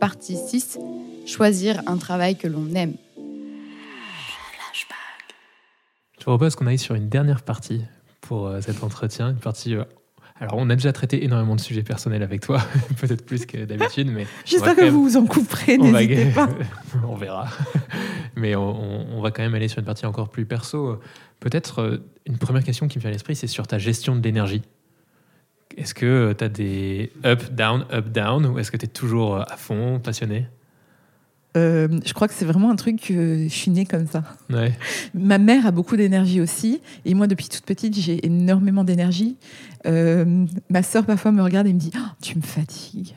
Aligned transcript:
Partie 0.00 0.36
6. 0.36 0.78
Choisir 1.26 1.82
un 1.86 1.96
travail 1.96 2.36
que 2.36 2.46
l'on 2.48 2.74
aime. 2.74 2.94
Je 6.18 6.24
propose 6.24 6.56
qu'on 6.56 6.66
aille 6.66 6.78
sur 6.78 6.94
une 6.94 7.08
dernière 7.08 7.42
partie 7.42 7.82
pour 8.20 8.46
euh, 8.48 8.60
cet 8.60 8.82
entretien. 8.82 9.30
Une 9.30 9.36
partie. 9.36 9.74
euh, 9.74 9.84
alors, 10.40 10.54
on 10.56 10.68
a 10.70 10.76
déjà 10.76 10.92
traité 10.92 11.24
énormément 11.24 11.56
de 11.56 11.60
sujets 11.60 11.82
personnels 11.82 12.22
avec 12.22 12.42
toi, 12.42 12.60
peut-être 13.00 13.24
plus 13.24 13.44
que 13.46 13.64
d'habitude, 13.64 14.08
mais. 14.12 14.26
J'espère 14.44 14.76
que 14.76 14.82
même- 14.82 14.92
vous 14.94 15.02
vous 15.02 15.16
en 15.16 15.26
couperez, 15.26 15.78
on 15.80 15.90
va- 15.90 16.00
n'hésitez 16.04 16.30
pas. 16.30 16.48
on 17.08 17.14
verra. 17.16 17.48
Mais 18.36 18.54
on, 18.54 18.68
on- 18.68 19.06
on 19.18 19.20
va 19.20 19.30
quand 19.30 19.42
même 19.42 19.54
aller 19.54 19.68
sur 19.68 19.78
une 19.80 19.84
partie 19.84 20.06
encore 20.06 20.28
plus 20.28 20.44
perso. 20.44 21.00
Peut-être 21.40 21.80
euh, 21.80 21.98
une 22.26 22.38
première 22.38 22.62
question 22.62 22.88
qui 22.88 22.98
me 22.98 23.00
vient 23.00 23.10
à 23.10 23.12
l'esprit, 23.12 23.34
c'est 23.36 23.46
sur 23.48 23.66
ta 23.66 23.78
gestion 23.78 24.14
de 24.14 24.22
l'énergie. 24.22 24.62
Est-ce 25.78 25.94
que 25.94 26.32
tu 26.32 26.44
as 26.44 26.48
des 26.48 27.12
up, 27.24 27.40
down, 27.52 27.86
up, 27.92 28.08
down, 28.08 28.44
ou 28.46 28.58
est-ce 28.58 28.72
que 28.72 28.76
tu 28.76 28.88
toujours 28.88 29.36
euh, 29.36 29.42
à 29.48 29.56
fond, 29.56 30.00
passionné? 30.00 30.46
Euh, 31.56 31.88
je 32.04 32.12
crois 32.12 32.28
que 32.28 32.34
c'est 32.34 32.44
vraiment 32.44 32.70
un 32.70 32.76
truc 32.76 33.00
que 33.00 33.44
je 33.44 33.54
suis 33.54 33.70
née 33.70 33.86
comme 33.86 34.06
ça. 34.06 34.22
Ouais. 34.50 34.72
Ma 35.14 35.38
mère 35.38 35.66
a 35.66 35.70
beaucoup 35.70 35.96
d'énergie 35.96 36.40
aussi, 36.40 36.80
et 37.04 37.14
moi 37.14 37.26
depuis 37.26 37.48
toute 37.48 37.64
petite 37.64 37.96
j'ai 37.98 38.24
énormément 38.26 38.84
d'énergie. 38.84 39.36
Euh, 39.86 40.44
ma 40.70 40.82
sœur 40.82 41.06
parfois 41.06 41.30
me 41.30 41.40
regarde 41.40 41.66
et 41.68 41.72
me 41.72 41.78
dit 41.78 41.92
Oh, 41.96 42.10
tu 42.20 42.36
me 42.36 42.42
fatigues. 42.42 43.14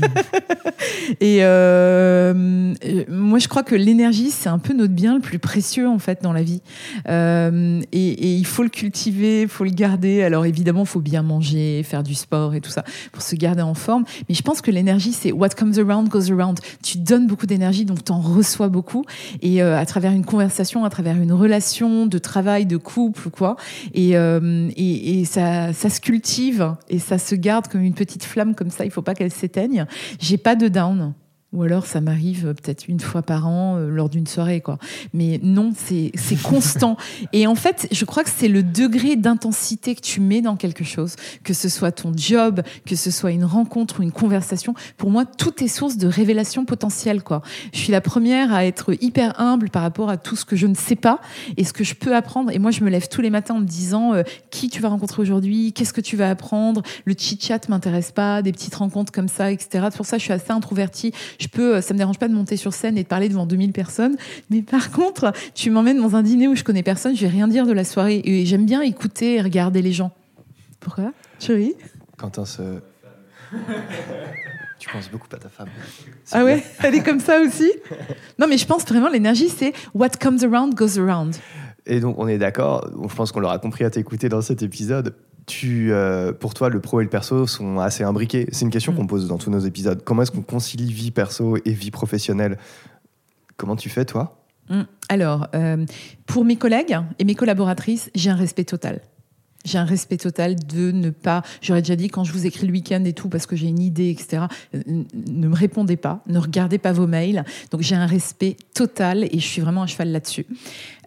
et 1.20 1.38
euh, 1.42 2.72
euh, 2.84 3.04
moi 3.08 3.38
je 3.40 3.48
crois 3.48 3.64
que 3.64 3.74
l'énergie 3.74 4.30
c'est 4.30 4.48
un 4.48 4.60
peu 4.60 4.74
notre 4.74 4.92
bien 4.92 5.16
le 5.16 5.20
plus 5.20 5.40
précieux 5.40 5.88
en 5.88 5.98
fait 5.98 6.22
dans 6.22 6.32
la 6.32 6.42
vie, 6.42 6.62
Euh, 7.08 7.80
et, 7.90 8.08
et 8.08 8.34
il 8.36 8.46
faut 8.46 8.62
le 8.62 8.68
cultiver, 8.68 9.42
il 9.42 9.48
faut 9.48 9.64
le 9.64 9.70
garder. 9.70 10.22
Alors 10.22 10.46
évidemment 10.46 10.82
il 10.82 10.88
faut 10.88 11.00
bien 11.00 11.22
manger, 11.22 11.82
faire 11.82 12.02
du 12.02 12.14
sport 12.14 12.54
et 12.54 12.60
tout 12.60 12.70
ça 12.70 12.84
pour 13.10 13.22
se 13.22 13.34
garder 13.34 13.62
en 13.62 13.74
forme. 13.74 14.04
Mais 14.28 14.34
je 14.34 14.42
pense 14.42 14.60
que 14.62 14.70
l'énergie 14.70 15.12
c'est 15.12 15.32
what 15.32 15.50
comes 15.50 15.78
around 15.78 16.08
goes 16.08 16.32
around. 16.32 16.60
Tu 16.82 16.98
donnes 16.98 17.26
beaucoup 17.26 17.41
d'énergie 17.46 17.84
donc 17.84 18.04
tu 18.04 18.12
en 18.12 18.20
reçois 18.20 18.68
beaucoup 18.68 19.04
et 19.40 19.62
euh, 19.62 19.78
à 19.78 19.86
travers 19.86 20.12
une 20.12 20.24
conversation, 20.24 20.84
à 20.84 20.90
travers 20.90 21.20
une 21.20 21.32
relation 21.32 22.06
de 22.06 22.18
travail, 22.18 22.66
de 22.66 22.76
couple 22.76 23.28
ou 23.28 23.30
quoi. 23.30 23.56
Et, 23.94 24.16
euh, 24.16 24.68
et, 24.76 25.20
et 25.20 25.24
ça, 25.24 25.72
ça 25.72 25.90
se 25.90 26.00
cultive 26.00 26.74
et 26.88 26.98
ça 26.98 27.18
se 27.18 27.34
garde 27.34 27.68
comme 27.68 27.82
une 27.82 27.94
petite 27.94 28.24
flamme 28.24 28.54
comme 28.54 28.70
ça. 28.70 28.84
Il 28.84 28.90
faut 28.90 29.02
pas 29.02 29.14
qu'elle 29.14 29.32
s'éteigne. 29.32 29.86
J'ai 30.18 30.38
pas 30.38 30.56
de 30.56 30.68
down. 30.68 31.14
Ou 31.52 31.62
alors 31.62 31.84
ça 31.86 32.00
m'arrive 32.00 32.46
euh, 32.46 32.54
peut-être 32.54 32.88
une 32.88 33.00
fois 33.00 33.22
par 33.22 33.46
an 33.46 33.76
euh, 33.76 33.90
lors 33.90 34.08
d'une 34.08 34.26
soirée, 34.26 34.60
quoi. 34.60 34.78
Mais 35.12 35.38
non, 35.42 35.72
c'est 35.76 36.12
constant. 36.42 36.96
Et 37.32 37.46
en 37.46 37.54
fait, 37.54 37.88
je 37.92 38.04
crois 38.04 38.24
que 38.24 38.30
c'est 38.30 38.48
le 38.48 38.62
degré 38.62 39.16
d'intensité 39.16 39.94
que 39.94 40.00
tu 40.00 40.20
mets 40.20 40.40
dans 40.40 40.56
quelque 40.56 40.84
chose, 40.84 41.16
que 41.44 41.52
ce 41.52 41.68
soit 41.68 41.92
ton 41.92 42.12
job, 42.16 42.62
que 42.86 42.96
ce 42.96 43.10
soit 43.10 43.32
une 43.32 43.44
rencontre 43.44 44.00
ou 44.00 44.02
une 44.02 44.12
conversation. 44.12 44.74
Pour 44.96 45.10
moi, 45.10 45.26
tout 45.26 45.62
est 45.62 45.68
source 45.68 45.98
de 45.98 46.06
révélation 46.06 46.64
potentielle, 46.64 47.22
quoi. 47.22 47.42
Je 47.74 47.78
suis 47.78 47.92
la 47.92 48.00
première 48.00 48.52
à 48.54 48.64
être 48.64 48.94
hyper 49.02 49.38
humble 49.38 49.68
par 49.68 49.82
rapport 49.82 50.08
à 50.08 50.16
tout 50.16 50.36
ce 50.36 50.46
que 50.46 50.56
je 50.56 50.66
ne 50.66 50.74
sais 50.74 50.96
pas 50.96 51.20
et 51.58 51.64
ce 51.64 51.72
que 51.74 51.84
je 51.84 51.94
peux 51.94 52.16
apprendre. 52.16 52.50
Et 52.50 52.58
moi, 52.58 52.70
je 52.70 52.82
me 52.82 52.88
lève 52.88 53.08
tous 53.08 53.20
les 53.20 53.30
matins 53.30 53.54
en 53.54 53.60
me 53.60 53.66
disant 53.66 54.14
euh, 54.14 54.22
qui 54.50 54.70
tu 54.70 54.80
vas 54.80 54.88
rencontrer 54.88 55.20
aujourd'hui, 55.20 55.74
qu'est-ce 55.74 55.92
que 55.92 56.00
tu 56.00 56.16
vas 56.16 56.30
apprendre? 56.30 56.82
Le 57.04 57.14
chit-chat 57.14 57.68
m'intéresse 57.68 58.10
pas, 58.10 58.40
des 58.40 58.52
petites 58.52 58.74
rencontres 58.74 59.12
comme 59.12 59.28
ça, 59.28 59.52
etc. 59.52 59.86
C'est 59.90 59.96
pour 59.96 60.06
ça 60.06 60.16
je 60.16 60.22
suis 60.22 60.32
assez 60.32 60.50
introvertie. 60.50 61.12
Je 61.42 61.48
peux, 61.48 61.76
euh, 61.76 61.80
ça 61.80 61.92
me 61.92 61.98
dérange 61.98 62.20
pas 62.20 62.28
de 62.28 62.34
monter 62.34 62.56
sur 62.56 62.72
scène 62.72 62.96
et 62.96 63.02
de 63.02 63.08
parler 63.08 63.28
devant 63.28 63.46
2000 63.46 63.72
personnes. 63.72 64.16
Mais 64.48 64.62
par 64.62 64.92
contre, 64.92 65.32
tu 65.54 65.70
m'emmènes 65.70 66.00
dans 66.00 66.14
un 66.14 66.22
dîner 66.22 66.46
où 66.46 66.54
je 66.54 66.62
connais 66.62 66.84
personne, 66.84 67.16
je 67.16 67.22
vais 67.22 67.32
rien 67.32 67.48
dire 67.48 67.66
de 67.66 67.72
la 67.72 67.82
soirée. 67.82 68.22
Et 68.24 68.46
j'aime 68.46 68.64
bien 68.64 68.80
écouter 68.80 69.34
et 69.34 69.40
regarder 69.42 69.82
les 69.82 69.92
gens. 69.92 70.12
Pourquoi 70.78 71.12
Chérie? 71.40 71.74
Quentin 72.16 72.44
se. 72.44 72.62
tu 74.78 74.88
penses 74.90 75.10
beaucoup 75.10 75.26
à 75.32 75.38
ta 75.38 75.48
femme. 75.48 75.68
Ah 76.30 76.44
ouais. 76.44 76.62
Elle 76.84 76.94
est 76.94 77.02
comme 77.02 77.18
ça 77.18 77.40
aussi? 77.40 77.70
Non, 78.38 78.46
mais 78.46 78.56
je 78.56 78.66
pense 78.66 78.84
vraiment 78.84 79.08
l'énergie, 79.08 79.48
c'est 79.48 79.72
what 79.94 80.10
comes 80.20 80.38
around 80.44 80.74
goes 80.74 81.00
around. 81.00 81.34
Et 81.86 81.98
donc, 81.98 82.16
on 82.20 82.28
est 82.28 82.38
d'accord, 82.38 82.88
je 83.08 83.14
pense 83.14 83.32
qu'on 83.32 83.40
l'aura 83.40 83.58
compris 83.58 83.82
à 83.82 83.90
t'écouter 83.90 84.28
dans 84.28 84.42
cet 84.42 84.62
épisode. 84.62 85.16
Tu, 85.46 85.92
euh, 85.92 86.32
pour 86.32 86.54
toi, 86.54 86.68
le 86.68 86.80
pro 86.80 87.00
et 87.00 87.04
le 87.04 87.10
perso 87.10 87.46
sont 87.46 87.78
assez 87.80 88.04
imbriqués. 88.04 88.46
C'est 88.52 88.64
une 88.64 88.70
question 88.70 88.92
Mm. 88.92 88.96
qu'on 88.96 89.06
pose 89.06 89.26
dans 89.28 89.38
tous 89.38 89.50
nos 89.50 89.58
épisodes. 89.60 90.02
Comment 90.04 90.22
est-ce 90.22 90.30
qu'on 90.30 90.42
concilie 90.42 90.92
vie 90.92 91.10
perso 91.10 91.56
et 91.64 91.72
vie 91.72 91.90
professionnelle? 91.90 92.58
Comment 93.56 93.76
tu 93.76 93.88
fais, 93.88 94.04
toi? 94.04 94.44
Mm. 94.68 94.82
Alors, 95.08 95.48
euh, 95.54 95.84
pour 96.26 96.44
mes 96.44 96.56
collègues 96.56 96.96
et 97.18 97.24
mes 97.24 97.34
collaboratrices, 97.34 98.10
j'ai 98.14 98.30
un 98.30 98.36
respect 98.36 98.64
total. 98.64 99.00
J'ai 99.64 99.78
un 99.78 99.84
respect 99.84 100.16
total 100.16 100.56
de 100.56 100.90
ne 100.90 101.10
pas. 101.10 101.42
J'aurais 101.60 101.82
déjà 101.82 101.96
dit 101.96 102.08
quand 102.08 102.24
je 102.24 102.32
vous 102.32 102.46
écris 102.46 102.66
le 102.66 102.72
week-end 102.72 103.04
et 103.04 103.12
tout 103.12 103.28
parce 103.28 103.46
que 103.46 103.54
j'ai 103.56 103.68
une 103.68 103.80
idée, 103.80 104.10
etc. 104.10 104.44
euh, 104.74 104.80
Ne 104.86 105.48
me 105.48 105.54
répondez 105.54 105.96
pas, 105.96 106.22
ne 106.26 106.38
regardez 106.38 106.78
pas 106.78 106.92
vos 106.92 107.06
mails. 107.06 107.44
Donc 107.70 107.82
j'ai 107.82 107.94
un 107.94 108.06
respect 108.06 108.56
total 108.74 109.24
et 109.24 109.38
je 109.38 109.46
suis 109.46 109.60
vraiment 109.60 109.82
à 109.82 109.86
cheval 109.86 110.10
là-dessus. 110.10 110.46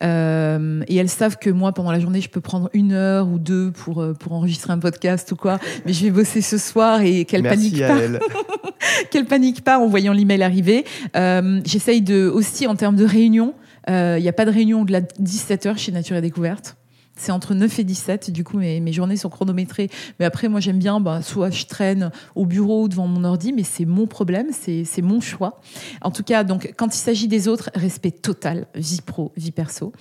Euh, 0.03 0.83
et 0.87 0.95
elles 0.95 1.09
savent 1.09 1.37
que 1.37 1.49
moi, 1.49 1.73
pendant 1.73 1.91
la 1.91 1.99
journée, 1.99 2.21
je 2.21 2.29
peux 2.29 2.41
prendre 2.41 2.69
une 2.73 2.93
heure 2.93 3.27
ou 3.27 3.39
deux 3.39 3.71
pour 3.71 4.01
euh, 4.01 4.13
pour 4.13 4.33
enregistrer 4.33 4.71
un 4.71 4.79
podcast 4.79 5.31
ou 5.31 5.35
quoi. 5.35 5.59
Mais 5.85 5.93
je 5.93 6.03
vais 6.05 6.11
bosser 6.11 6.41
ce 6.41 6.57
soir 6.57 7.01
et 7.01 7.25
qu'elles 7.25 7.43
paniquent 7.43 7.79
pas 7.79 7.95
à 7.95 7.99
elle. 7.99 8.19
qu'elle 9.11 9.25
panique 9.25 9.63
pas 9.63 9.79
en 9.79 9.87
voyant 9.87 10.13
l'email 10.13 10.43
arriver. 10.43 10.85
Euh, 11.15 11.61
J'essaye 11.65 12.01
de 12.01 12.27
aussi 12.27 12.67
en 12.67 12.75
termes 12.75 12.95
de 12.95 13.05
réunion. 13.05 13.53
Il 13.87 14.21
n'y 14.21 14.29
a 14.29 14.33
pas 14.33 14.45
de 14.45 14.51
réunion 14.51 14.81
au-delà 14.81 15.01
de 15.01 15.07
17h 15.21 15.77
chez 15.77 15.91
Nature 15.91 16.15
et 16.15 16.21
Découverte. 16.21 16.75
C'est 17.15 17.31
entre 17.31 17.53
9 17.53 17.79
et 17.79 17.83
17, 17.83 18.31
du 18.31 18.43
coup 18.43 18.57
mes, 18.57 18.79
mes 18.79 18.93
journées 18.93 19.17
sont 19.17 19.29
chronométrées. 19.29 19.89
Mais 20.19 20.25
après, 20.25 20.47
moi 20.47 20.59
j'aime 20.59 20.79
bien, 20.79 20.99
bah, 20.99 21.21
soit 21.21 21.49
je 21.49 21.65
traîne 21.65 22.11
au 22.35 22.45
bureau 22.45 22.83
ou 22.83 22.87
devant 22.87 23.07
mon 23.07 23.23
ordi, 23.23 23.53
mais 23.53 23.63
c'est 23.63 23.85
mon 23.85 24.07
problème, 24.07 24.47
c'est 24.51 25.01
mon 25.01 25.21
choix. 25.21 25.61
En 26.01 26.11
tout 26.11 26.23
cas, 26.23 26.43
donc 26.43 26.73
quand 26.77 26.95
il 26.95 26.99
s'agit 26.99 27.27
des 27.27 27.47
autres, 27.47 27.69
respect 27.75 28.11
total, 28.11 28.67
vie 28.75 29.01
pro, 29.01 29.31
vie 29.37 29.51
perso, 29.51 29.93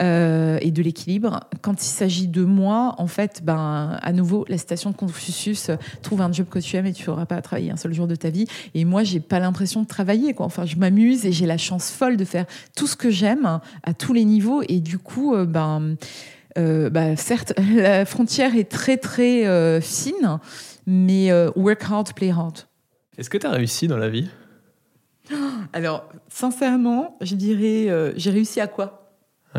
euh, 0.00 0.58
et 0.60 0.70
de 0.70 0.82
l'équilibre. 0.82 1.40
Quand 1.62 1.82
il 1.82 1.86
s'agit 1.86 2.28
de 2.28 2.44
moi, 2.44 2.94
en 2.98 3.06
fait, 3.06 3.42
ben, 3.44 3.98
à 4.02 4.12
nouveau, 4.12 4.44
la 4.48 4.58
citation 4.58 4.90
de 4.90 4.96
Confucius, 4.96 5.70
euh, 5.70 5.76
trouve 6.02 6.20
un 6.20 6.32
job 6.32 6.46
que 6.48 6.58
tu 6.58 6.76
aimes 6.76 6.86
et 6.86 6.92
tu 6.92 7.08
n'auras 7.08 7.26
pas 7.26 7.36
à 7.36 7.42
travailler 7.42 7.70
un 7.70 7.76
seul 7.76 7.94
jour 7.94 8.06
de 8.06 8.16
ta 8.16 8.30
vie. 8.30 8.46
Et 8.74 8.84
moi, 8.84 9.04
j'ai 9.04 9.20
pas 9.20 9.38
l'impression 9.38 9.82
de 9.82 9.86
travailler. 9.86 10.34
Quoi. 10.34 10.46
Enfin, 10.46 10.66
je 10.66 10.76
m'amuse 10.76 11.24
et 11.24 11.32
j'ai 11.32 11.46
la 11.46 11.58
chance 11.58 11.90
folle 11.90 12.16
de 12.16 12.24
faire 12.24 12.46
tout 12.74 12.86
ce 12.86 12.96
que 12.96 13.10
j'aime 13.10 13.60
à 13.82 13.94
tous 13.94 14.12
les 14.12 14.24
niveaux. 14.24 14.62
Et 14.68 14.80
du 14.80 14.98
coup, 14.98 15.34
euh, 15.34 15.44
ben, 15.44 15.96
bah, 16.56 17.16
certes, 17.16 17.52
la 17.74 18.04
frontière 18.04 18.56
est 18.56 18.70
très 18.70 18.96
très 18.96 19.46
euh, 19.46 19.80
fine, 19.80 20.38
mais 20.86 21.30
euh, 21.30 21.50
work 21.56 21.82
hard, 21.90 22.12
play 22.14 22.30
hard. 22.30 22.60
Est-ce 23.18 23.30
que 23.30 23.38
tu 23.38 23.46
as 23.46 23.50
réussi 23.50 23.88
dans 23.88 23.96
la 23.96 24.08
vie? 24.08 24.28
Alors, 25.72 26.08
sincèrement, 26.28 27.16
je 27.20 27.34
dirais, 27.34 27.90
euh, 27.90 28.12
j'ai 28.16 28.30
réussi 28.30 28.60
à 28.60 28.66
quoi? 28.66 29.05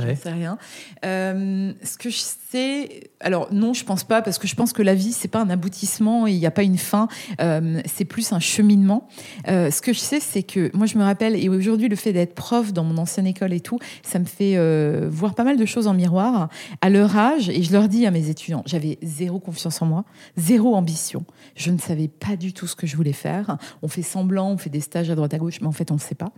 Ouais. 0.04 0.12
ne 0.12 0.16
sais 0.16 0.32
rien. 0.32 0.58
Euh, 1.06 1.74
ce 1.84 1.98
que 1.98 2.10
je 2.10 2.18
sais, 2.18 3.10
alors 3.20 3.48
non, 3.52 3.74
je 3.74 3.84
pense 3.84 4.04
pas, 4.04 4.22
parce 4.22 4.38
que 4.38 4.48
je 4.48 4.56
pense 4.56 4.74
que 4.74 4.82
la 4.82 4.96
vie, 4.96 5.12
c'est 5.12 5.28
pas 5.28 5.42
un 5.42 5.50
aboutissement 5.50 6.28
et 6.28 6.32
il 6.32 6.40
n'y 6.40 6.46
a 6.46 6.52
pas 6.52 6.64
une 6.64 6.78
fin. 6.78 7.08
Euh, 7.42 7.82
c'est 7.86 8.06
plus 8.06 8.32
un 8.34 8.40
cheminement. 8.40 9.08
Euh, 9.48 9.72
ce 9.72 9.82
que 9.82 9.94
je 9.94 10.00
sais, 10.00 10.20
c'est 10.20 10.44
que 10.44 10.72
moi, 10.76 10.86
je 10.86 10.98
me 10.98 11.04
rappelle, 11.04 11.36
et 11.36 11.50
aujourd'hui, 11.50 11.90
le 11.90 11.96
fait 11.96 12.14
d'être 12.14 12.36
prof 12.36 12.74
dans 12.74 12.84
mon 12.84 12.98
ancienne 12.98 13.28
école 13.28 13.54
et 13.54 13.60
tout, 13.62 13.80
ça 14.04 14.20
me 14.20 14.26
fait 14.26 14.58
voir 15.08 15.36
pas 15.36 15.44
mal 15.44 15.58
de 15.58 15.66
choses 15.66 15.88
en 15.88 15.94
miroir. 15.94 16.50
À 16.82 16.90
leur 16.90 17.16
âge, 17.18 17.50
et 17.50 17.64
je 17.64 17.72
leur 17.72 17.88
dis 17.88 18.06
à 18.06 18.12
mes 18.12 18.30
étudiants, 18.30 18.64
j'avais 18.66 18.98
zéro 19.02 19.40
confiance 19.40 19.82
en 19.82 19.86
moi, 19.86 20.06
zéro 20.36 20.76
ambition. 20.76 21.26
Je 21.56 21.72
ne 21.72 21.78
savais 21.78 22.08
pas 22.08 22.36
du 22.36 22.54
tout 22.54 22.68
ce 22.68 22.76
que 22.76 22.88
je 22.88 22.96
voulais 22.96 23.14
faire. 23.14 23.58
On 23.82 23.88
fait 23.88 24.02
semblant, 24.02 24.52
on 24.52 24.58
fait 24.58 24.70
des 24.70 24.82
stages 24.82 25.10
à 25.10 25.16
droite 25.16 25.34
à 25.34 25.38
gauche, 25.38 25.62
mais 25.62 25.68
en 25.68 25.72
fait, 25.72 25.92
on 25.92 25.96
ne 25.96 26.00
sait 26.00 26.16
pas. 26.16 26.32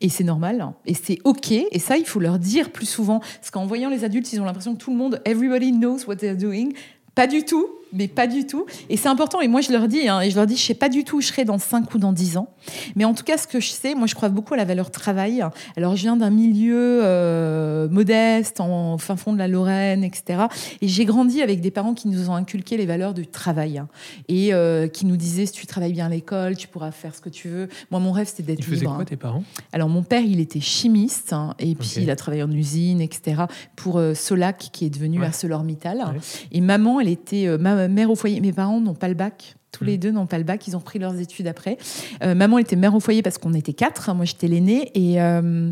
Et 0.00 0.08
c'est 0.08 0.24
normal. 0.24 0.72
Et 0.84 0.94
c'est 0.94 1.18
OK. 1.24 1.52
Et 1.52 1.78
ça, 1.78 1.96
il 1.96 2.06
faut 2.06 2.20
leur 2.20 2.38
dire 2.38 2.70
plus 2.70 2.86
souvent. 2.86 3.05
Parce 3.06 3.50
qu'en 3.50 3.66
voyant 3.66 3.88
les 3.90 4.04
adultes, 4.04 4.32
ils 4.32 4.40
ont 4.40 4.44
l'impression 4.44 4.74
que 4.74 4.80
tout 4.80 4.90
le 4.90 4.96
monde, 4.96 5.20
everybody 5.24 5.72
knows 5.72 6.04
what 6.06 6.16
they're 6.16 6.36
doing. 6.36 6.72
Pas 7.14 7.26
du 7.26 7.44
tout, 7.44 7.66
mais 7.92 8.08
pas 8.08 8.26
du 8.26 8.46
tout. 8.46 8.66
Et 8.90 8.96
c'est 8.96 9.08
important. 9.08 9.40
Et 9.40 9.48
moi, 9.48 9.60
je 9.60 9.72
leur 9.72 9.88
dis, 9.88 10.08
hein, 10.08 10.20
et 10.20 10.30
je 10.30 10.36
leur 10.36 10.46
dis, 10.46 10.56
je 10.56 10.62
sais 10.62 10.74
pas 10.74 10.88
du 10.88 11.04
tout 11.04 11.18
où 11.18 11.20
je 11.20 11.28
serai 11.28 11.44
dans 11.44 11.58
5 11.58 11.94
ou 11.94 11.98
dans 11.98 12.12
10 12.12 12.36
ans. 12.36 12.48
Mais 12.96 13.04
en 13.04 13.14
tout 13.14 13.24
cas, 13.24 13.38
ce 13.38 13.46
que 13.46 13.60
je 13.60 13.70
sais, 13.70 13.94
moi, 13.94 14.06
je 14.06 14.14
crois 14.14 14.28
beaucoup 14.28 14.54
à 14.54 14.56
la 14.56 14.64
valeur 14.64 14.90
travail. 14.90 15.42
Alors, 15.76 15.96
je 15.96 16.02
viens 16.02 16.16
d'un 16.16 16.30
milieu 16.30 17.00
euh, 17.04 17.88
modeste, 17.88 18.60
en 18.60 18.98
fin 18.98 19.16
fond 19.16 19.32
de 19.32 19.38
la 19.38 19.48
Lorraine, 19.48 20.04
etc. 20.04 20.44
Et 20.80 20.88
j'ai 20.88 21.04
grandi 21.04 21.42
avec 21.42 21.60
des 21.60 21.70
parents 21.70 21.94
qui 21.94 22.08
nous 22.08 22.28
ont 22.30 22.34
inculqué 22.34 22.76
les 22.76 22.86
valeurs 22.86 23.14
du 23.14 23.26
travail. 23.26 23.78
hein. 23.78 23.88
et 24.28 24.52
euh, 24.52 24.88
qui 24.88 25.06
nous 25.06 25.16
disaient, 25.16 25.46
si 25.46 25.52
tu 25.52 25.66
travailles 25.66 25.92
bien 25.92 26.06
à 26.06 26.08
l'école, 26.10 26.56
tu 26.56 26.68
pourras 26.68 26.90
faire 26.90 27.14
ce 27.14 27.20
que 27.20 27.28
tu 27.28 27.48
veux. 27.48 27.68
Moi, 27.90 28.00
mon 28.00 28.12
rêve, 28.12 28.26
c'était 28.28 28.42
d'être 28.42 28.58
Ils 28.60 28.64
faisaient 28.64 28.80
libre. 28.82 28.96
quoi 28.96 29.04
tes 29.04 29.16
parents? 29.16 29.44
Alors 29.72 29.88
mon 29.88 30.02
père, 30.02 30.22
il 30.22 30.40
était 30.40 30.60
chimiste 30.60 31.32
hein, 31.32 31.54
et 31.58 31.74
puis 31.74 31.94
il 31.98 32.10
a 32.10 32.16
travaillé 32.16 32.42
en 32.42 32.50
usine, 32.50 33.00
etc. 33.00 33.42
pour 33.76 33.98
euh, 33.98 34.14
Solac 34.14 34.68
qui 34.72 34.84
est 34.86 34.90
devenu 34.90 35.20
Ouais. 35.20 35.26
ArcelorMittal. 35.26 35.98
Ouais. 35.98 36.20
Et 36.52 36.60
maman, 36.60 37.00
elle 37.00 37.08
était 37.08 37.46
ma 37.58 37.75
mère 37.88 38.10
au 38.10 38.16
foyer. 38.16 38.40
Mes 38.40 38.52
parents 38.52 38.80
n'ont 38.80 38.94
pas 38.94 39.08
le 39.08 39.14
bac. 39.14 39.56
Tous 39.76 39.84
les 39.84 39.98
deux 39.98 40.10
n'ont 40.10 40.24
pas 40.24 40.38
le 40.38 40.44
bac, 40.44 40.66
ils 40.66 40.74
ont 40.74 40.78
repris 40.78 40.98
leurs 40.98 41.20
études 41.20 41.46
après. 41.46 41.76
Euh, 42.22 42.34
maman 42.34 42.56
était 42.56 42.76
mère 42.76 42.94
au 42.94 43.00
foyer 43.00 43.20
parce 43.20 43.36
qu'on 43.36 43.52
était 43.52 43.74
quatre, 43.74 44.14
moi 44.14 44.24
j'étais 44.24 44.48
l'aînée, 44.48 44.90
et, 44.94 45.20
euh, 45.20 45.70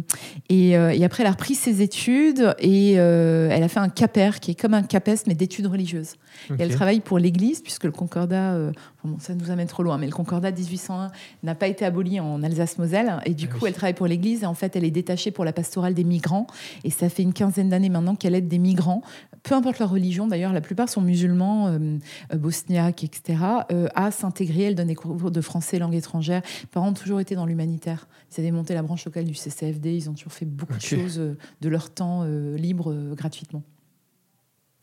et, 0.50 0.76
euh, 0.76 0.90
et 0.90 1.02
après 1.04 1.22
elle 1.22 1.28
a 1.28 1.32
repris 1.32 1.54
ses 1.54 1.80
études 1.80 2.54
et 2.58 2.92
elle 2.92 3.62
a 3.62 3.68
fait 3.68 3.80
un 3.80 3.88
CAPER, 3.88 4.32
qui 4.42 4.50
est 4.50 4.60
comme 4.60 4.74
un 4.74 4.82
CAPES 4.82 5.26
mais 5.26 5.34
d'études 5.34 5.66
religieuses. 5.66 6.16
Et 6.50 6.62
elle 6.62 6.74
travaille 6.74 7.00
pour 7.00 7.18
l'Église, 7.18 7.62
puisque 7.62 7.84
le 7.84 7.92
Concordat, 7.92 8.58
bon, 9.04 9.16
ça 9.20 9.34
nous 9.34 9.50
amène 9.50 9.68
trop 9.68 9.82
loin, 9.82 9.96
mais 9.96 10.06
le 10.06 10.12
Concordat 10.12 10.50
1801 10.50 11.10
n'a 11.42 11.54
pas 11.54 11.68
été 11.68 11.84
aboli 11.86 12.20
en 12.20 12.42
Alsace-Moselle, 12.42 13.20
et 13.24 13.32
du 13.32 13.46
Ah 13.48 13.54
coup 13.54 13.58
oui. 13.62 13.68
elle 13.68 13.74
travaille 13.74 13.94
pour 13.94 14.06
l'Église, 14.06 14.42
et 14.42 14.46
en 14.46 14.54
fait 14.54 14.76
elle 14.76 14.84
est 14.84 14.90
détachée 14.90 15.30
pour 15.30 15.46
la 15.46 15.54
pastorale 15.54 15.94
des 15.94 16.04
migrants, 16.04 16.46
et 16.82 16.90
ça 16.90 17.08
fait 17.08 17.22
une 17.22 17.32
quinzaine 17.32 17.70
d'années 17.70 17.88
maintenant 17.88 18.16
qu'elle 18.16 18.34
aide 18.34 18.48
des 18.48 18.58
migrants, 18.58 19.02
peu 19.44 19.54
importe 19.54 19.78
leur 19.78 19.90
religion, 19.90 20.26
d'ailleurs 20.26 20.52
la 20.52 20.60
plupart 20.60 20.88
sont 20.88 21.00
musulmans, 21.00 21.68
euh, 21.68 21.98
bosniaques, 22.36 23.04
etc., 23.04 23.38
euh, 23.72 23.86
à 23.94 24.10
s'intégrer, 24.10 24.64
elle 24.64 24.74
donne 24.74 24.88
des 24.88 24.94
cours 24.94 25.30
de 25.30 25.40
français, 25.40 25.78
langue 25.78 25.94
étrangère, 25.94 26.42
mes 26.62 26.66
parents 26.70 26.88
ont 26.88 26.94
toujours 26.94 27.20
été 27.20 27.34
dans 27.34 27.46
l'humanitaire, 27.46 28.08
ils 28.32 28.40
avaient 28.40 28.50
monté 28.50 28.74
la 28.74 28.82
branche 28.82 29.04
locale 29.04 29.24
du 29.24 29.34
CCFD, 29.34 29.94
ils 29.94 30.10
ont 30.10 30.14
toujours 30.14 30.32
fait 30.32 30.46
beaucoup 30.46 30.74
de 30.74 30.80
choses 30.80 31.18
euh, 31.18 31.36
de 31.60 31.68
leur 31.68 31.90
temps 31.90 32.22
euh, 32.24 32.56
libre 32.56 32.92
euh, 32.92 33.14
gratuitement. 33.14 33.62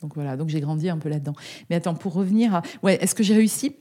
Donc 0.01 0.15
voilà, 0.15 0.35
donc 0.35 0.49
j'ai 0.49 0.59
grandi 0.59 0.89
un 0.89 0.97
peu 0.97 1.09
là-dedans. 1.09 1.35
Mais 1.69 1.75
attends, 1.75 1.93
pour 1.93 2.13
revenir 2.13 2.55
à. 2.55 2.61
Ouais, 2.81 2.97
est-ce 3.03 3.13
que 3.13 3.23
j'ai 3.23 3.35
réussi? 3.35 3.75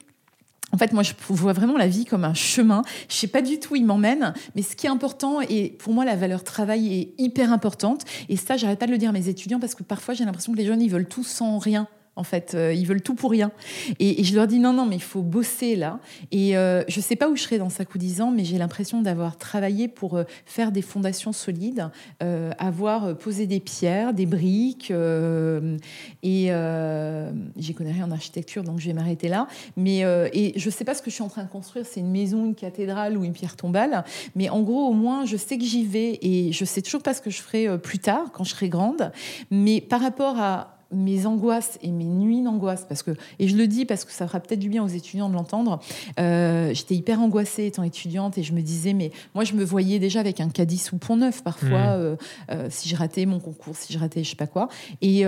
En 0.72 0.78
fait, 0.78 0.92
moi, 0.92 1.02
je 1.02 1.14
vois 1.28 1.52
vraiment 1.52 1.76
la 1.76 1.88
vie 1.88 2.04
comme 2.04 2.24
un 2.24 2.34
chemin. 2.34 2.82
Je 3.08 3.14
sais 3.14 3.26
pas 3.26 3.42
du 3.42 3.58
tout 3.58 3.72
où 3.72 3.76
il 3.76 3.84
m'emmène, 3.84 4.34
mais 4.54 4.62
ce 4.62 4.76
qui 4.76 4.86
est 4.86 4.90
important, 4.90 5.40
et 5.40 5.70
pour 5.70 5.92
moi, 5.92 6.04
la 6.04 6.14
valeur 6.14 6.44
travail 6.44 6.94
est 6.94 7.14
hyper 7.18 7.52
importante. 7.52 8.04
Et 8.28 8.36
ça, 8.36 8.56
j'arrête 8.56 8.78
pas 8.78 8.86
de 8.86 8.92
le 8.92 8.98
dire 8.98 9.08
à 9.08 9.12
mes 9.12 9.28
étudiants 9.28 9.58
parce 9.58 9.74
que 9.74 9.82
parfois, 9.82 10.14
j'ai 10.14 10.24
l'impression 10.24 10.52
que 10.52 10.58
les 10.58 10.66
jeunes, 10.66 10.80
ils 10.80 10.90
veulent 10.90 11.08
tout 11.08 11.24
sans 11.24 11.58
rien. 11.58 11.88
En 12.20 12.22
fait, 12.22 12.54
Euh, 12.54 12.74
ils 12.74 12.86
veulent 12.86 13.00
tout 13.00 13.14
pour 13.14 13.30
rien. 13.30 13.50
Et, 13.98 14.22
je 14.22 14.34
leur 14.34 14.46
dis 14.46 14.58
non, 14.58 14.72
non, 14.72 14.86
mais 14.86 14.96
il 14.96 15.02
faut 15.02 15.22
bosser 15.22 15.76
là. 15.76 15.98
Et 16.30 16.56
euh, 16.56 16.82
je 16.88 17.00
sais 17.00 17.16
pas 17.16 17.28
où 17.28 17.36
je 17.36 17.42
serai 17.42 17.58
dans 17.58 17.70
5 17.70 17.94
ou 17.94 17.98
10 17.98 18.20
ans, 18.20 18.30
mais 18.30 18.44
j'ai 18.44 18.58
l'impression 18.58 19.02
d'avoir 19.02 19.36
travaillé 19.36 19.88
pour 19.88 20.16
euh, 20.16 20.24
faire 20.44 20.72
des 20.72 20.82
fondations 20.82 21.32
solides, 21.32 21.88
avoir 22.58 23.16
posé 23.16 23.46
des 23.46 23.60
pierres, 23.60 24.12
des 24.12 24.26
briques. 24.26 24.90
et 24.90 26.50
j'y 27.56 27.74
connais 27.74 27.92
rien 27.92 28.04
en 28.04 28.10
architecture, 28.10 28.62
donc 28.62 28.80
je 28.80 28.86
vais 28.86 28.92
m'arrêter 28.92 29.28
là. 29.28 29.46
Mais 29.76 30.00
et 30.32 30.52
je 30.56 30.70
sais 30.70 30.84
pas 30.84 30.94
ce 30.94 31.02
que 31.02 31.10
je 31.10 31.14
suis 31.14 31.24
en 31.24 31.28
train 31.28 31.44
de 31.44 31.48
construire, 31.48 31.86
c'est 31.86 32.00
une 32.00 32.10
maison, 32.10 32.44
une 32.44 32.54
cathédrale 32.54 33.16
ou 33.16 33.24
une 33.24 33.32
pierre 33.32 33.56
tombale. 33.56 34.04
Mais 34.34 34.48
en 34.48 34.60
gros, 34.60 34.88
au 34.88 34.92
moins, 34.92 35.24
je 35.24 35.36
sais 35.36 35.56
que 35.58 35.64
j'y 35.64 35.84
vais 35.84 36.18
et 36.22 36.52
je 36.52 36.64
sais 36.64 36.82
toujours 36.82 37.02
pas 37.02 37.14
ce 37.14 37.22
que 37.22 37.30
je 37.30 37.40
ferai 37.40 37.78
plus 37.78 37.98
tard 37.98 38.32
quand 38.32 38.44
je 38.44 38.50
serai 38.50 38.68
grande. 38.68 39.12
Mais 39.50 39.80
par 39.80 40.00
rapport 40.00 40.38
à 40.38 40.79
mes 40.92 41.26
angoisses 41.26 41.78
et 41.82 41.90
mes 41.90 42.04
nuits 42.04 42.42
d'angoisse, 42.42 42.84
parce 42.88 43.02
que, 43.02 43.12
et 43.38 43.46
je 43.48 43.56
le 43.56 43.66
dis 43.66 43.84
parce 43.84 44.04
que 44.04 44.12
ça 44.12 44.26
fera 44.26 44.40
peut-être 44.40 44.58
du 44.58 44.68
bien 44.68 44.82
aux 44.82 44.88
étudiants 44.88 45.28
de 45.28 45.34
l'entendre, 45.34 45.80
euh, 46.18 46.72
j'étais 46.74 46.94
hyper 46.96 47.20
angoissée 47.20 47.66
étant 47.66 47.82
étudiante 47.82 48.38
et 48.38 48.42
je 48.42 48.52
me 48.52 48.60
disais, 48.60 48.92
mais 48.92 49.12
moi 49.34 49.44
je 49.44 49.54
me 49.54 49.62
voyais 49.64 49.98
déjà 49.98 50.20
avec 50.20 50.40
un 50.40 50.48
caddie 50.48 50.82
ou 50.92 50.96
pont 50.96 51.16
neuf 51.16 51.42
parfois, 51.44 51.68
Mhm. 51.68 52.00
euh, 52.00 52.16
euh, 52.50 52.66
si 52.70 52.88
je 52.88 52.96
ratais 52.96 53.26
mon 53.26 53.38
concours, 53.40 53.76
si 53.76 53.92
je 53.92 53.98
ratais 53.98 54.24
je 54.24 54.30
sais 54.30 54.36
pas 54.36 54.46
quoi. 54.46 54.68
Et, 55.00 55.24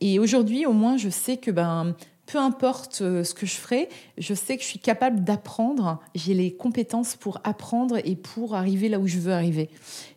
et 0.00 0.18
aujourd'hui, 0.18 0.66
au 0.66 0.72
moins, 0.72 0.96
je 0.96 1.08
sais 1.08 1.36
que 1.36 1.50
ben, 1.50 1.94
peu 2.32 2.38
importe 2.38 3.02
euh, 3.02 3.24
ce 3.24 3.34
que 3.34 3.44
je 3.44 3.56
ferai, 3.56 3.90
je 4.16 4.32
sais 4.32 4.56
que 4.56 4.62
je 4.62 4.68
suis 4.68 4.78
capable 4.78 5.22
d'apprendre. 5.22 6.00
J'ai 6.14 6.32
les 6.32 6.50
compétences 6.50 7.14
pour 7.14 7.38
apprendre 7.44 7.98
et 8.06 8.16
pour 8.16 8.54
arriver 8.54 8.88
là 8.88 8.98
où 8.98 9.06
je 9.06 9.18
veux 9.18 9.34
arriver. 9.34 9.68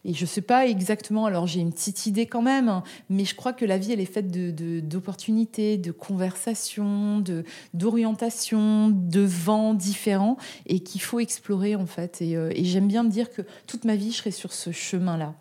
Et 0.06 0.14
je 0.14 0.26
sais 0.26 0.40
pas 0.42 0.66
exactement, 0.66 1.26
alors 1.26 1.46
j'ai 1.46 1.60
une 1.60 1.74
petite 1.74 2.06
idée 2.06 2.26
quand 2.26 2.42
même, 2.42 2.70
hein, 2.70 2.84
mais 3.10 3.26
je 3.26 3.36
crois 3.36 3.52
que 3.52 3.66
la 3.66 3.78
vie, 3.78 3.92
elle 3.92 4.00
est 4.00 4.06
faite 4.06 4.32
de- 4.32 4.52
de- 4.52 4.80
d'opportunités, 4.80 5.78
de, 5.78 5.92
conversations, 5.92 7.20
de- 7.20 7.44
d'orientations, 7.74 8.88
de, 8.90 9.20
vents 9.22 9.74
différents 9.74 10.38
et 10.68 10.80
qu'il 10.80 11.02
faut 11.02 11.20
explorer 11.20 11.76
en 11.76 11.86
fait. 11.86 12.22
Et, 12.22 12.38
euh, 12.38 12.50
et 12.56 12.64
j'aime 12.64 12.88
bien 12.88 13.04
me 13.04 13.10
dire 13.10 13.30
que 13.30 13.42
toute 13.68 13.84
ma 13.84 13.98
vie, 13.98 14.14
je 14.14 14.18
serai 14.20 14.32
sur 14.32 14.54
ce 14.54 14.72
chemin-là. 14.72 15.34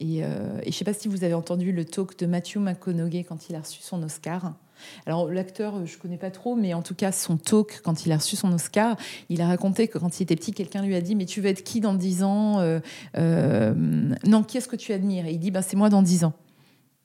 Et, 0.00 0.22
euh, 0.22 0.60
et 0.62 0.70
je 0.70 0.76
sais 0.76 0.84
pas 0.84 0.94
si 0.94 1.08
vous 1.08 1.24
avez 1.24 1.34
entendu 1.34 1.72
le 1.72 1.84
talk 1.84 2.16
de 2.18 2.26
Matthew 2.26 2.56
McConaughey 2.58 3.24
quand 3.24 3.48
il 3.48 3.56
a 3.56 3.60
reçu 3.60 3.80
son 3.82 4.02
Oscar. 4.02 4.54
Alors 5.06 5.28
l'acteur, 5.28 5.74
euh, 5.76 5.86
je 5.86 5.98
connais 5.98 6.18
pas 6.18 6.30
trop, 6.30 6.54
mais 6.54 6.72
en 6.72 6.82
tout 6.82 6.94
cas 6.94 7.10
son 7.10 7.36
talk 7.36 7.80
quand 7.82 8.06
il 8.06 8.12
a 8.12 8.16
reçu 8.16 8.36
son 8.36 8.52
Oscar, 8.52 8.96
il 9.28 9.40
a 9.40 9.48
raconté 9.48 9.88
que 9.88 9.98
quand 9.98 10.20
il 10.20 10.22
était 10.22 10.36
petit, 10.36 10.52
quelqu'un 10.52 10.82
lui 10.82 10.94
a 10.94 11.00
dit 11.00 11.16
mais 11.16 11.26
tu 11.26 11.40
veux 11.40 11.48
être 11.48 11.64
qui 11.64 11.80
dans 11.80 11.94
10 11.94 12.22
ans 12.22 12.60
Euh, 12.60 13.72
Non, 14.24 14.42
qui 14.44 14.56
est-ce 14.58 14.68
que 14.68 14.76
tu 14.76 14.92
admires? 14.92 15.26
Et 15.26 15.32
il 15.32 15.38
dit 15.40 15.50
ben 15.50 15.62
c'est 15.62 15.76
moi 15.76 15.88
dans 15.88 16.02
10 16.02 16.24
ans. 16.24 16.32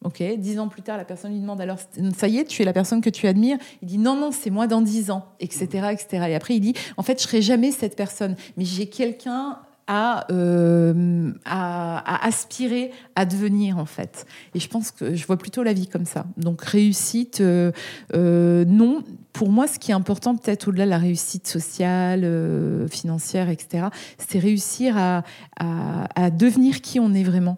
Ok, 0.04 0.22
dix 0.38 0.60
ans 0.60 0.68
plus 0.68 0.82
tard, 0.82 0.98
la 0.98 1.06
personne 1.06 1.32
lui 1.32 1.40
demande 1.40 1.62
alors, 1.62 1.78
ça 2.18 2.28
y 2.28 2.38
est, 2.38 2.44
tu 2.44 2.62
es 2.62 2.66
la 2.66 2.74
personne 2.74 3.00
que 3.00 3.10
tu 3.10 3.26
admires? 3.26 3.58
Il 3.82 3.88
dit 3.88 3.98
non, 3.98 4.18
non, 4.18 4.32
c'est 4.32 4.50
moi 4.50 4.68
dans 4.68 4.82
dix 4.82 5.12
ans, 5.12 5.26
etc., 5.40 5.66
etc. 5.94 6.26
Et 6.28 6.36
après, 6.36 6.56
il 6.56 6.60
dit, 6.60 6.74
en 6.98 7.04
fait, 7.04 7.22
je 7.22 7.24
serai 7.24 7.42
jamais 7.42 7.72
cette 7.72 7.96
personne, 7.96 8.36
mais 8.58 8.66
j'ai 8.66 8.88
quelqu'un 8.88 9.60
à, 9.88 10.32
euh, 10.32 11.32
à, 11.46 12.26
aspirer 12.26 12.92
à 13.16 13.26
devenir, 13.26 13.78
en 13.78 13.86
fait. 13.86 14.26
Et 14.54 14.60
je 14.60 14.68
pense 14.68 14.92
que 14.92 15.16
je 15.16 15.26
vois 15.26 15.38
plutôt 15.38 15.64
la 15.64 15.74
vie 15.74 15.88
comme 15.88 16.06
ça. 16.06 16.26
Donc, 16.38 16.64
réussite, 16.64 17.42
euh, 17.42 17.72
euh, 18.14 18.66
non. 18.66 19.04
Pour 19.34 19.50
moi, 19.50 19.68
ce 19.68 19.80
qui 19.80 19.92
est 19.92 19.96
important, 19.96 20.36
peut-être 20.36 20.68
au-delà 20.68 20.86
de 20.86 20.92
la 20.92 21.00
réussite 21.00 21.48
sociale, 21.48 22.88
financière, 22.90 23.50
etc., 23.50 23.88
c'est 24.20 24.38
réussir 24.38 24.96
à, 24.96 25.24
à, 25.60 26.08
à 26.16 26.30
devenir 26.30 26.82
qui 26.82 27.00
on 27.00 27.14
est 27.14 27.24
vraiment. 27.24 27.58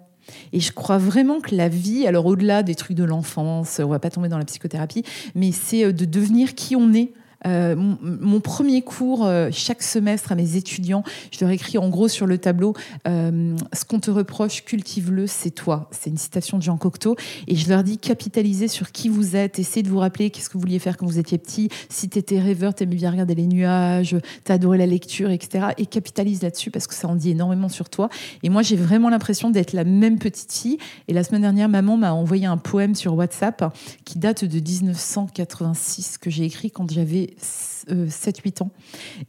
Et 0.54 0.62
je 0.62 0.72
crois 0.72 0.98
vraiment 0.98 1.42
que 1.42 1.54
la 1.54 1.68
vie, 1.68 2.08
alors 2.08 2.26
au-delà 2.28 2.64
des 2.64 2.76
trucs 2.76 2.96
de 2.96 3.04
l'enfance, 3.04 3.82
on 3.84 3.90
va 3.90 4.00
pas 4.00 4.10
tomber 4.10 4.30
dans 4.30 4.38
la 4.38 4.46
psychothérapie, 4.46 5.04
mais 5.36 5.52
c'est 5.52 5.92
de 5.92 6.06
devenir 6.06 6.56
qui 6.56 6.78
on 6.78 6.94
est. 6.94 7.12
Euh, 7.46 7.76
mon, 7.76 8.40
premier 8.40 8.82
cours 8.82 9.26
euh, 9.26 9.50
chaque 9.52 9.84
semestre 9.84 10.32
à 10.32 10.36
mes 10.36 10.56
étudiants, 10.56 11.04
je 11.32 11.44
leur 11.44 11.52
écris 11.52 11.78
en 11.78 11.90
gros 11.90 12.08
sur 12.08 12.26
le 12.26 12.38
tableau 12.38 12.74
euh, 13.08 13.56
ce 13.74 13.86
qu'on 13.86 14.00
te 14.00 14.12
reproche, 14.12 14.64
cultive-le, 14.64 15.28
c'est 15.28 15.52
toi. 15.52 15.90
C'est 15.92 16.10
une 16.10 16.18
citation 16.18 16.58
de 16.58 16.64
Jean 16.64 16.78
Cocteau. 16.78 17.16
Et 17.48 17.56
je 17.56 17.70
leur 17.70 17.84
dis 17.84 17.98
capitalisez 17.98 18.68
sur 18.68 18.92
qui 18.92 19.10
vous 19.10 19.36
êtes, 19.36 19.60
essayez 19.60 19.84
de 19.84 19.90
vous 19.90 20.00
rappeler 20.00 20.30
qu'est-ce 20.30 20.50
que 20.50 20.54
vous 20.54 20.62
vouliez 20.62 20.80
faire 20.80 20.98
quand 20.98 21.06
vous 21.06 21.20
étiez 21.20 21.38
petit. 21.38 21.70
Si 21.90 22.10
tu 22.10 22.20
étais 22.20 22.40
rêveur, 22.40 22.74
tu 22.74 22.84
aimais 22.84 22.96
bien 22.96 23.12
regarder 23.12 23.36
les 23.36 23.48
nuages, 23.48 24.16
tu 24.44 24.52
adoré 24.52 24.78
la 24.78 24.86
lecture, 24.86 25.30
etc. 25.32 25.68
Et 25.78 25.86
capitalise 25.86 26.42
là-dessus 26.42 26.72
parce 26.72 26.88
que 26.88 26.94
ça 26.94 27.08
en 27.08 27.16
dit 27.16 27.32
énormément 27.32 27.70
sur 27.70 27.90
toi. 27.90 28.10
Et 28.44 28.50
moi, 28.50 28.62
j'ai 28.62 28.76
vraiment 28.76 29.10
l'impression 29.10 29.50
d'être 29.50 29.74
la 29.74 29.84
même 29.84 30.20
petite 30.20 30.52
fille. 30.52 30.78
Et 31.08 31.14
la 31.14 31.24
semaine 31.24 31.42
dernière, 31.42 31.70
maman 31.70 31.98
m'a 31.98 32.14
envoyé 32.14 32.46
un 32.46 32.58
poème 32.58 32.96
sur 32.96 33.16
WhatsApp 33.16 33.74
qui 34.06 34.20
date 34.20 34.46
de 34.46 34.60
1986 34.60 36.18
que 36.18 36.30
j'ai 36.30 36.46
écrit 36.46 36.72
quand 36.72 36.90
j'avais 36.92 37.35
7-8 37.40 38.64
ans. 38.64 38.72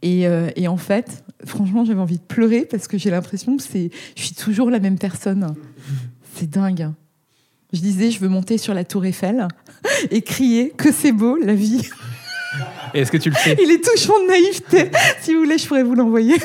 Et, 0.01 0.27
euh, 0.27 0.49
et, 0.55 0.67
en 0.67 0.77
fait, 0.77 1.23
franchement, 1.45 1.85
j'avais 1.85 1.99
envie 1.99 2.17
de 2.17 2.23
pleurer 2.23 2.65
parce 2.65 2.87
que 2.87 2.97
j'ai 2.97 3.09
l'impression 3.09 3.57
que 3.57 3.63
c'est, 3.63 3.89
je 4.15 4.23
suis 4.23 4.35
toujours 4.35 4.69
la 4.69 4.79
même 4.79 4.97
personne. 4.97 5.55
C'est 6.35 6.49
dingue. 6.49 6.89
Je 7.73 7.79
disais, 7.79 8.11
je 8.11 8.19
veux 8.19 8.29
monter 8.29 8.57
sur 8.57 8.73
la 8.73 8.83
tour 8.83 9.05
Eiffel 9.05 9.47
et 10.11 10.21
crier 10.21 10.71
que 10.75 10.91
c'est 10.91 11.11
beau, 11.11 11.35
la 11.37 11.53
vie. 11.53 11.89
Est-ce 12.93 13.11
que 13.11 13.17
tu 13.17 13.29
le 13.29 13.35
fais 13.35 13.55
Il 13.61 13.71
est 13.71 13.83
touchant 13.83 14.13
de 14.21 14.27
naïveté. 14.27 14.91
si 15.21 15.33
vous 15.33 15.41
voulez, 15.41 15.57
je 15.57 15.67
pourrais 15.67 15.83
vous 15.83 15.95
l'envoyer. 15.95 16.35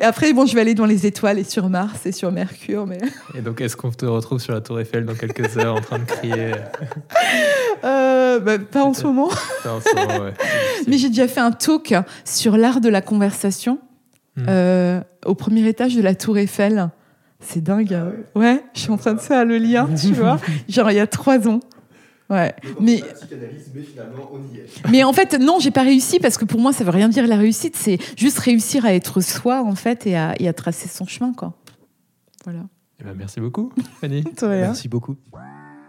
et 0.00 0.04
après, 0.04 0.32
bon, 0.32 0.46
je 0.46 0.54
vais 0.54 0.60
aller 0.60 0.74
dans 0.74 0.86
les 0.86 1.06
étoiles 1.06 1.38
et 1.38 1.44
sur 1.44 1.68
Mars 1.68 2.06
et 2.06 2.12
sur 2.12 2.30
Mercure. 2.30 2.86
Mais... 2.86 2.98
Et 3.34 3.40
donc, 3.40 3.60
est-ce 3.60 3.76
qu'on 3.76 3.90
te 3.90 4.04
retrouve 4.04 4.40
sur 4.40 4.52
la 4.52 4.60
Tour 4.60 4.80
Eiffel 4.80 5.04
dans 5.04 5.14
quelques 5.14 5.56
heures 5.56 5.76
en 5.76 5.80
train 5.80 5.98
de 5.98 6.04
crier? 6.04 6.52
euh, 7.84 8.38
bah, 8.40 8.58
Pas 8.58 8.82
en 8.84 8.94
ce 8.94 9.04
moment. 9.04 9.28
Pas 9.62 9.74
en 9.74 9.80
ce 9.80 9.94
moment, 9.94 10.24
ouais. 10.24 10.34
Mais 10.88 10.98
j'ai 10.98 11.08
déjà 11.08 11.28
fait 11.28 11.40
un 11.40 11.50
talk 11.52 11.94
sur 12.24 12.56
l'art 12.56 12.80
de 12.80 12.88
la 12.88 13.00
conversation 13.02 13.78
Hmm. 14.34 14.46
euh, 14.48 15.00
au 15.26 15.34
premier 15.34 15.68
étage 15.68 15.94
de 15.94 16.00
la 16.00 16.14
Tour 16.14 16.38
Eiffel. 16.38 16.88
C'est 17.38 17.62
dingue. 17.62 17.92
hein. 17.92 18.12
Ouais, 18.34 18.64
je 18.72 18.80
suis 18.80 18.90
en 18.90 18.96
train 18.96 19.12
de 19.12 19.20
faire 19.20 19.44
le 19.44 19.58
lien, 19.58 19.86
tu 19.94 20.12
vois. 20.14 20.38
Genre, 20.70 20.90
il 20.90 20.94
y 20.96 21.00
a 21.00 21.06
trois 21.06 21.46
ans. 21.48 21.60
Ouais. 22.30 22.54
Mais, 24.88 25.04
en 25.04 25.12
fait, 25.12 25.38
non, 25.38 25.58
j'ai 25.60 25.70
pas 25.70 25.82
réussi 25.82 26.18
parce 26.18 26.38
que 26.38 26.46
pour 26.46 26.60
moi, 26.60 26.72
ça 26.72 26.82
veut 26.82 26.90
rien 26.90 27.10
dire 27.10 27.26
la 27.26 27.36
réussite. 27.36 27.76
C'est 27.76 27.98
juste 28.16 28.38
réussir 28.38 28.86
à 28.86 28.94
être 28.94 29.20
soi, 29.20 29.62
en 29.62 29.74
fait, 29.74 30.06
et 30.06 30.16
à, 30.16 30.34
et 30.40 30.48
à 30.48 30.54
tracer 30.54 30.88
son 30.88 31.04
chemin, 31.06 31.34
quoi. 31.34 31.52
Voilà. 32.44 32.60
Eh 33.00 33.04
ben, 33.04 33.12
merci 33.14 33.38
beaucoup, 33.38 33.70
Fanny. 34.00 34.24
Toi, 34.24 34.48
hein. 34.48 34.60
Merci 34.60 34.88
beaucoup. 34.88 35.16